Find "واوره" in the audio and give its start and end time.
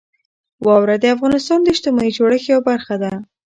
0.65-0.95